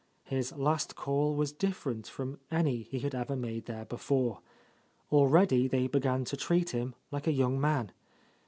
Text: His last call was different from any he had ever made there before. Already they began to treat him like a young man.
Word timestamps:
His 0.23 0.51
last 0.57 0.95
call 0.95 1.35
was 1.35 1.51
different 1.51 2.07
from 2.07 2.39
any 2.49 2.81
he 2.81 3.01
had 3.01 3.13
ever 3.13 3.35
made 3.35 3.67
there 3.67 3.85
before. 3.85 4.39
Already 5.11 5.67
they 5.67 5.85
began 5.85 6.25
to 6.25 6.35
treat 6.35 6.71
him 6.71 6.95
like 7.11 7.27
a 7.27 7.31
young 7.31 7.61
man. 7.61 7.91